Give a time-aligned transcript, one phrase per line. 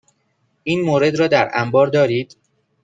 [0.63, 2.37] این مورد را در انبار دارید؟